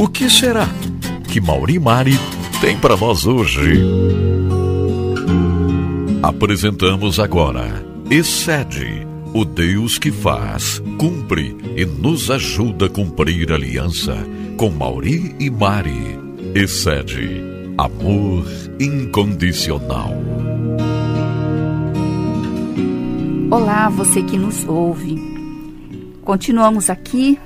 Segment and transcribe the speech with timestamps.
[0.00, 0.66] O que será
[1.30, 2.18] que Mauri Mari
[2.58, 3.84] tem para nós hoje?
[6.22, 14.16] Apresentamos agora Excede, o Deus que faz, cumpre e nos ajuda a cumprir aliança
[14.56, 16.18] com Mauri e Mari.
[16.54, 17.42] Excede,
[17.76, 18.46] amor
[18.80, 20.14] incondicional.
[23.50, 25.16] Olá, você que nos ouve.
[26.24, 27.38] Continuamos aqui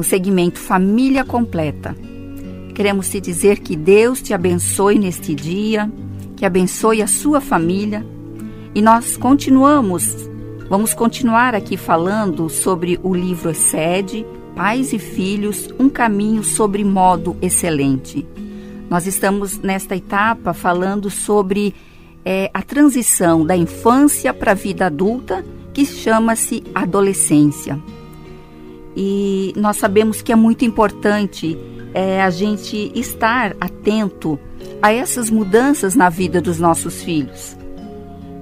[0.00, 1.94] no segmento Família Completa.
[2.74, 5.92] Queremos te dizer que Deus te abençoe neste dia,
[6.38, 8.02] que abençoe a sua família.
[8.74, 10.16] E nós continuamos,
[10.70, 14.24] vamos continuar aqui falando sobre o livro Excede,
[14.56, 18.26] Pais e Filhos, um caminho sobre modo excelente.
[18.88, 21.74] Nós estamos nesta etapa falando sobre
[22.24, 27.78] é, a transição da infância para a vida adulta, que chama-se adolescência.
[29.02, 31.56] E nós sabemos que é muito importante
[31.94, 34.38] é, a gente estar atento
[34.82, 37.56] a essas mudanças na vida dos nossos filhos.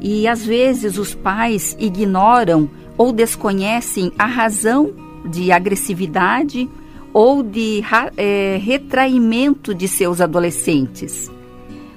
[0.01, 4.93] E às vezes os pais ignoram ou desconhecem a razão
[5.25, 6.69] de agressividade
[7.13, 7.81] ou de
[8.17, 11.31] é, retraimento de seus adolescentes,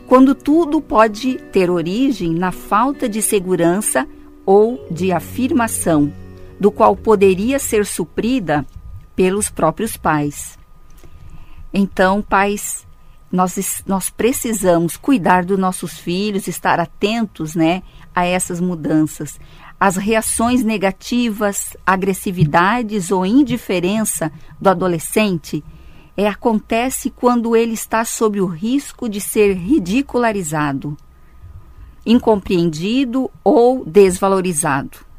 [0.06, 4.08] quando tudo pode ter origem na falta de segurança
[4.46, 6.14] ou de afirmação
[6.62, 8.64] do qual poderia ser suprida
[9.16, 10.60] pelos próprios pais.
[11.74, 12.86] Então, pais,
[13.32, 17.82] nós, nós precisamos cuidar dos nossos filhos, estar atentos né,
[18.14, 19.40] a essas mudanças.
[19.80, 25.64] As reações negativas, agressividades ou indiferença do adolescente
[26.16, 30.96] é, acontece quando ele está sob o risco de ser ridicularizado,
[32.06, 35.10] incompreendido ou desvalorizado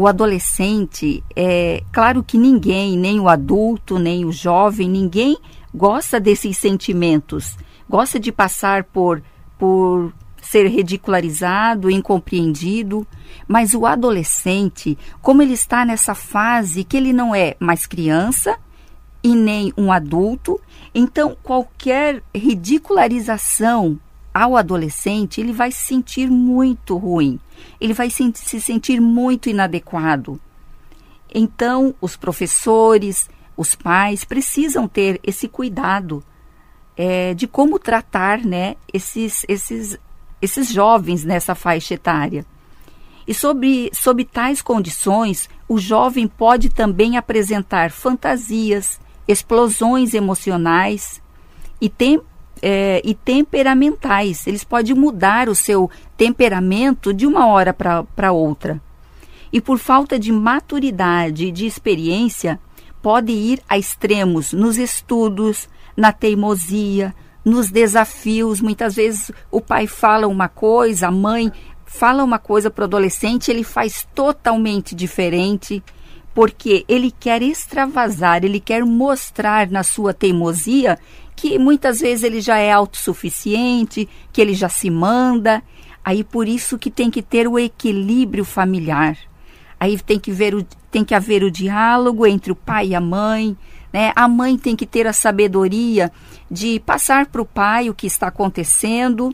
[0.00, 5.36] o adolescente, é claro que ninguém, nem o adulto, nem o jovem, ninguém
[5.74, 9.22] gosta desses sentimentos, gosta de passar por,
[9.58, 13.06] por ser ridicularizado, incompreendido,
[13.46, 18.56] mas o adolescente, como ele está nessa fase que ele não é mais criança
[19.22, 20.58] e nem um adulto,
[20.94, 24.00] então qualquer ridicularização
[24.40, 27.38] ao adolescente, ele vai se sentir muito ruim,
[27.78, 30.40] ele vai se, se sentir muito inadequado.
[31.32, 36.24] Então, os professores, os pais precisam ter esse cuidado
[36.96, 39.98] é, de como tratar né, esses, esses,
[40.40, 42.46] esses jovens nessa faixa etária.
[43.28, 51.20] E sobre, sob tais condições, o jovem pode também apresentar fantasias, explosões emocionais
[51.78, 52.20] e tem,
[52.62, 54.46] é, e temperamentais.
[54.46, 58.80] Eles podem mudar o seu temperamento de uma hora para outra.
[59.52, 62.60] E por falta de maturidade e de experiência,
[63.02, 68.60] pode ir a extremos nos estudos, na teimosia, nos desafios.
[68.60, 71.50] Muitas vezes o pai fala uma coisa, a mãe
[71.84, 75.82] fala uma coisa para o adolescente, ele faz totalmente diferente,
[76.40, 80.98] porque ele quer extravasar, ele quer mostrar na sua teimosia
[81.36, 85.62] que muitas vezes ele já é autossuficiente, que ele já se manda.
[86.02, 89.18] Aí por isso que tem que ter o equilíbrio familiar.
[89.78, 93.02] Aí tem que, ver o, tem que haver o diálogo entre o pai e a
[93.02, 93.54] mãe.
[93.92, 94.10] Né?
[94.16, 96.10] A mãe tem que ter a sabedoria
[96.50, 99.30] de passar para o pai o que está acontecendo,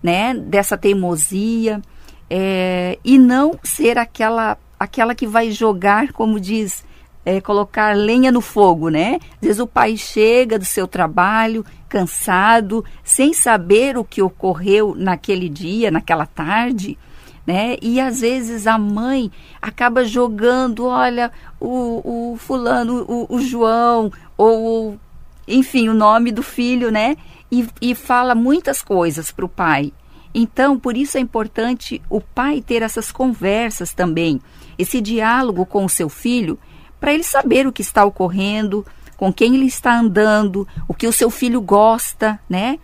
[0.00, 0.32] né?
[0.34, 1.82] dessa teimosia,
[2.30, 6.84] é, e não ser aquela, aquela que vai jogar, como diz
[7.24, 9.18] é, colocar lenha no fogo, né?
[9.36, 15.48] Às vezes o pai chega do seu trabalho cansado, sem saber o que ocorreu naquele
[15.48, 16.98] dia, naquela tarde,
[17.46, 17.76] né?
[17.80, 19.30] E às vezes a mãe
[19.60, 24.98] acaba jogando, olha, o, o fulano, o, o João, ou
[25.46, 27.16] enfim, o nome do filho, né?
[27.50, 29.92] E, e fala muitas coisas para o pai.
[30.34, 34.40] Então, por isso é importante o pai ter essas conversas também,
[34.76, 36.58] esse diálogo com o seu filho
[36.98, 38.84] para ele saber o que está ocorrendo,
[39.16, 42.78] com quem ele está andando, o que o seu filho gosta, né?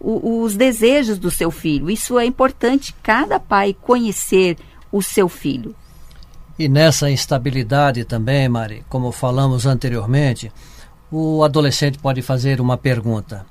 [0.00, 1.88] O, os desejos do seu filho.
[1.88, 4.58] Isso é importante cada pai conhecer
[4.92, 5.74] o seu filho.
[6.58, 10.52] E nessa instabilidade também, Mari, como falamos anteriormente,
[11.10, 13.46] o adolescente pode fazer uma pergunta: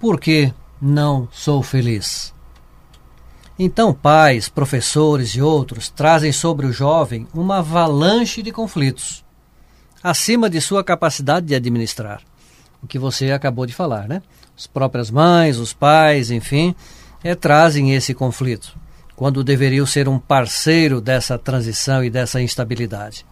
[0.00, 0.52] por que
[0.82, 2.33] não sou feliz?
[3.58, 9.24] Então, pais, professores e outros trazem sobre o jovem uma avalanche de conflitos
[10.04, 12.20] acima de sua capacidade de administrar.
[12.82, 14.20] O que você acabou de falar, né?
[14.54, 16.74] As próprias mães, os pais, enfim,
[17.24, 18.76] é, trazem esse conflito,
[19.16, 23.24] quando deveriam ser um parceiro dessa transição e dessa instabilidade.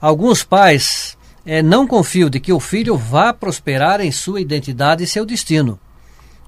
[0.00, 1.16] Alguns pais
[1.46, 5.78] é, não confio de que o filho vá prosperar em sua identidade e seu destino.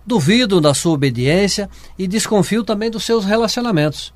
[0.07, 1.69] Duvido da sua obediência
[1.99, 4.13] e desconfio também dos seus relacionamentos.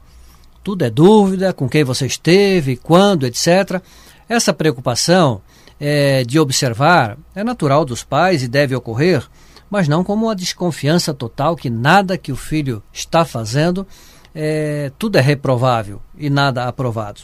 [0.62, 3.82] Tudo é dúvida, com quem você esteve, quando, etc.
[4.28, 5.42] Essa preocupação
[5.78, 9.22] é, de observar é natural dos pais e deve ocorrer,
[9.68, 13.86] mas não como uma desconfiança total que nada que o filho está fazendo,
[14.34, 17.20] é, tudo é reprovável e nada aprovado.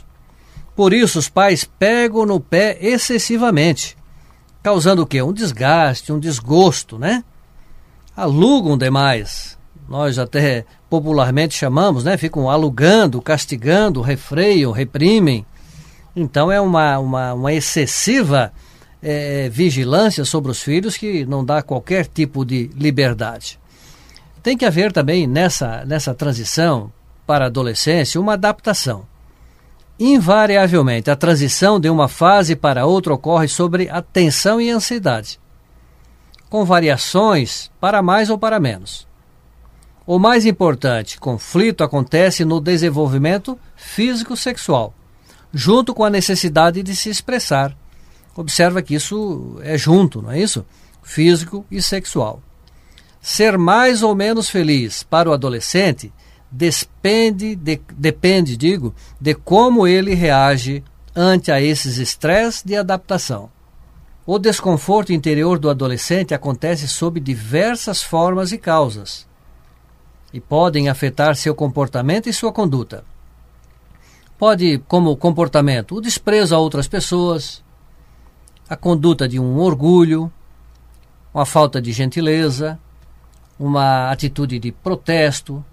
[0.76, 3.96] Por isso os pais pegam no pé excessivamente,
[4.62, 5.22] causando o quê?
[5.22, 7.24] Um desgaste, um desgosto, né?
[8.16, 9.58] Alugam demais.
[9.88, 12.16] Nós até popularmente chamamos, né?
[12.16, 15.44] Ficam alugando, castigando, refreiam, reprimem.
[16.14, 18.52] Então é uma, uma, uma excessiva
[19.02, 23.58] é, vigilância sobre os filhos que não dá qualquer tipo de liberdade.
[24.42, 26.92] Tem que haver também nessa, nessa transição
[27.26, 29.04] para a adolescência uma adaptação.
[29.98, 35.38] Invariavelmente, a transição de uma fase para outra ocorre sobre a tensão e ansiedade
[36.50, 39.08] com variações para mais ou para menos.
[40.04, 44.92] O mais importante, conflito acontece no desenvolvimento físico-sexual,
[45.54, 47.76] junto com a necessidade de se expressar.
[48.34, 50.66] Observa que isso é junto, não é isso?
[51.02, 52.42] Físico e sexual.
[53.22, 56.12] Ser mais ou menos feliz para o adolescente
[56.50, 60.82] depende, de, depende, digo, de como ele reage
[61.14, 63.50] ante a esses estresses de adaptação.
[64.26, 69.26] O desconforto interior do adolescente acontece sob diversas formas e causas
[70.32, 73.04] e podem afetar seu comportamento e sua conduta.
[74.38, 77.64] Pode, como comportamento, o desprezo a outras pessoas,
[78.68, 80.32] a conduta de um orgulho,
[81.34, 82.78] uma falta de gentileza,
[83.58, 85.64] uma atitude de protesto,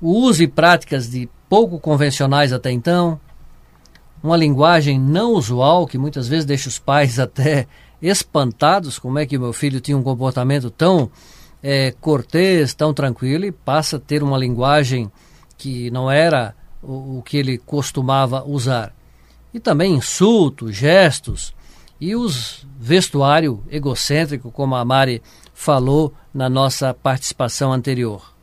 [0.00, 3.20] o uso e práticas de pouco convencionais até então,
[4.22, 7.66] uma linguagem não usual que muitas vezes deixa os pais até
[8.00, 11.10] espantados como é que meu filho tinha um comportamento tão
[11.62, 15.10] é, cortês, tão tranquilo e passa a ter uma linguagem
[15.56, 18.94] que não era o, o que ele costumava usar.
[19.52, 21.54] E também insultos, gestos
[22.00, 25.20] e os vestuário egocêntrico, como a Mari
[25.52, 28.37] falou na nossa participação anterior.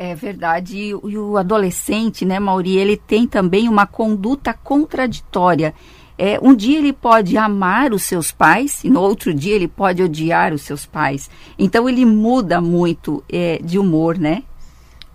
[0.00, 0.78] É verdade.
[0.78, 5.74] E, o adolescente, né, Mauri, ele tem também uma conduta contraditória.
[6.16, 10.00] É, um dia ele pode amar os seus pais e no outro dia ele pode
[10.00, 11.28] odiar os seus pais.
[11.58, 14.44] Então ele muda muito é, de humor, né?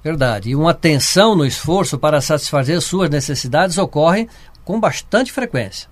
[0.03, 0.49] Verdade.
[0.49, 4.27] E uma tensão no esforço para satisfazer suas necessidades ocorre
[4.65, 5.89] com bastante frequência.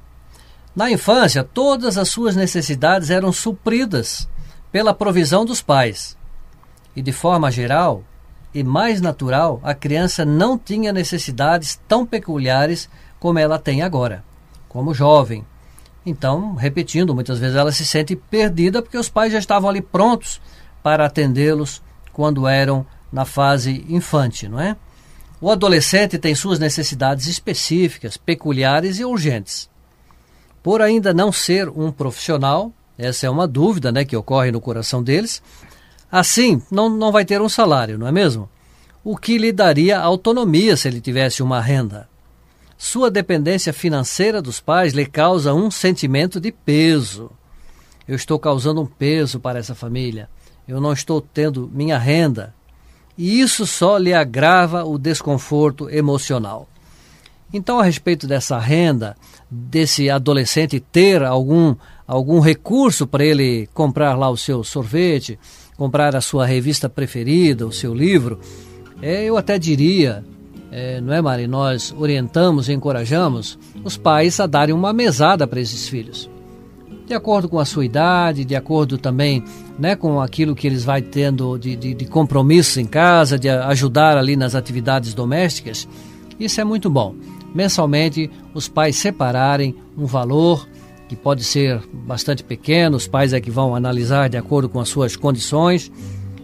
[0.76, 4.28] Na infância, todas as suas necessidades eram supridas
[4.70, 6.18] pela provisão dos pais.
[6.94, 8.04] E de forma geral
[8.54, 12.90] e mais natural, a criança não tinha necessidades tão peculiares
[13.20, 14.24] como ela tem agora
[14.72, 15.46] como jovem.
[16.06, 20.40] Então, repetindo, muitas vezes ela se sente perdida porque os pais já estavam ali prontos
[20.82, 21.82] para atendê-los
[22.14, 24.78] quando eram na fase infante, não é?
[25.42, 29.70] O adolescente tem suas necessidades específicas, peculiares e urgentes.
[30.64, 35.04] Por ainda não ser um profissional, essa é uma dúvida né, que ocorre no coração
[35.04, 35.44] deles,
[36.12, 38.50] assim não, não vai ter um salário, não é mesmo?
[39.04, 42.08] O que lhe daria autonomia se ele tivesse uma renda.
[42.78, 47.32] Sua dependência financeira dos pais lhe causa um sentimento de peso.
[48.08, 50.28] Eu estou causando um peso para essa família.
[50.68, 52.54] Eu não estou tendo minha renda.
[53.18, 56.68] E isso só lhe agrava o desconforto emocional.
[57.54, 59.16] Então, a respeito dessa renda,
[59.50, 61.76] desse adolescente ter algum,
[62.08, 65.38] algum recurso para ele comprar lá o seu sorvete,
[65.82, 68.40] comprar a sua revista preferida, o seu livro,
[69.02, 70.24] é, eu até diria
[70.72, 71.48] é, não é, Mari?
[71.48, 76.30] Nós orientamos e encorajamos os pais a darem uma mesada para esses filhos.
[77.08, 79.44] De acordo com a sua idade, de acordo também
[79.80, 84.18] né, com aquilo que eles vão tendo de, de, de compromisso em casa, de ajudar
[84.18, 85.88] ali nas atividades domésticas.
[86.40, 87.16] Isso é muito bom.
[87.56, 90.70] Mensalmente, os pais separarem um valor
[91.12, 94.88] que pode ser bastante pequeno, os pais é que vão analisar de acordo com as
[94.88, 95.92] suas condições.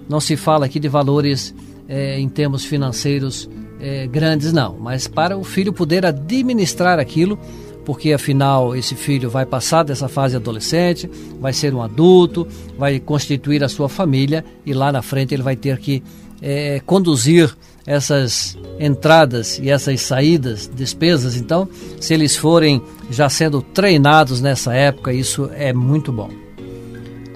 [0.10, 1.56] Não se fala aqui de valores
[1.88, 7.40] é, em termos financeiros é, grandes, não, mas para o filho poder administrar aquilo,
[7.86, 11.10] porque afinal esse filho vai passar dessa fase adolescente,
[11.40, 12.46] vai ser um adulto,
[12.78, 16.04] vai constituir a sua família e lá na frente ele vai ter que
[16.42, 21.38] é, conduzir essas entradas e essas saídas, despesas.
[21.38, 21.70] Então,
[22.02, 26.30] se eles forem já sendo treinados nessa época, isso é muito bom.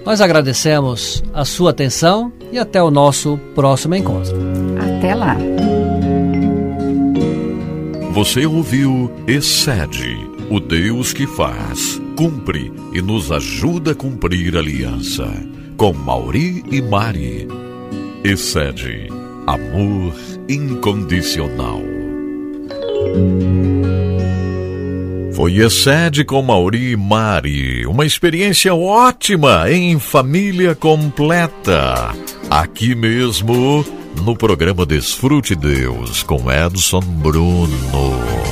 [0.04, 4.36] Nós agradecemos a sua atenção e até o nosso próximo encontro.
[4.98, 5.36] Até lá.
[8.12, 10.18] Você ouviu Excede,
[10.50, 15.26] o Deus que faz cumpre e nos ajuda a cumprir a aliança.
[15.78, 17.61] Com Mauri e Mari.
[18.24, 19.08] Excede
[19.48, 20.14] amor
[20.48, 21.82] incondicional.
[25.34, 27.84] Foi Excede com Mauri e Mari.
[27.84, 32.14] Uma experiência ótima em família completa.
[32.48, 33.84] Aqui mesmo
[34.24, 38.51] no programa Desfrute Deus com Edson Bruno.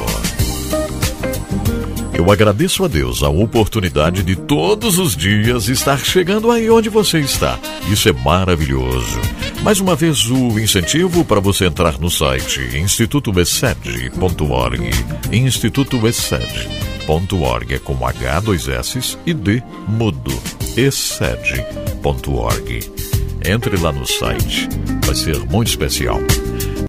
[2.20, 7.18] Eu agradeço a Deus a oportunidade de todos os dias estar chegando aí onde você
[7.18, 7.58] está.
[7.90, 9.18] Isso é maravilhoso.
[9.62, 14.90] Mais uma vez o incentivo para você entrar no site institutoesed.org.
[15.32, 20.38] institutoesed.org é com H, dois S e D mudo.
[20.76, 22.80] excede.org.
[23.46, 24.68] Entre lá no site,
[25.06, 26.20] vai ser muito especial.